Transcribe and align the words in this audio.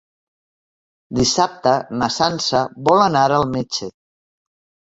Dissabte 1.19 1.75
na 2.03 2.09
Sança 2.17 2.63
vol 2.89 3.05
anar 3.05 3.27
al 3.37 3.49
metge. 3.55 3.93